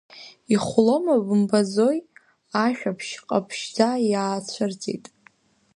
[0.53, 1.97] Ихәлома, бымбаӡои,
[2.63, 5.05] ашәаԥшь ҟаԥшьӡа иаацәырҵит…